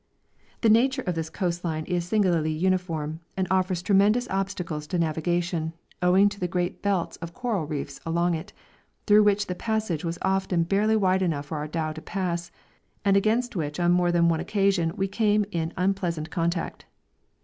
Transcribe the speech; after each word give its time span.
The 0.61 0.69
nature 0.71 1.03
of 1.03 1.13
this 1.13 1.29
coast 1.29 1.63
line 1.63 1.85
is 1.85 2.05
singularly 2.05 2.51
uniform, 2.51 3.19
and 3.37 3.47
offers 3.51 3.83
tremendous 3.83 4.27
obstacles 4.31 4.87
to 4.87 4.97
navigation, 4.97 5.73
owing 6.01 6.27
to 6.29 6.39
the 6.39 6.47
great 6.47 6.81
belt 6.81 7.19
of 7.21 7.35
coral 7.35 7.67
reefs 7.67 7.99
along 8.03 8.33
it, 8.33 8.51
through 9.05 9.21
which 9.21 9.45
the 9.45 9.53
passage 9.53 10.03
was 10.03 10.17
often 10.23 10.63
barely 10.63 10.95
wide 10.95 11.21
enough 11.21 11.45
for 11.45 11.59
our 11.59 11.67
dhow 11.67 11.91
to 11.93 12.01
pass, 12.01 12.49
and 13.05 13.15
against 13.15 13.55
which 13.55 13.79
on 13.79 13.91
more 13.91 14.11
than 14.11 14.27
one 14.27 14.39
occasion 14.39 14.91
we 14.97 15.07
came 15.07 15.45
in 15.51 15.71
unpleasant 15.77 16.31
contact. 16.31 16.87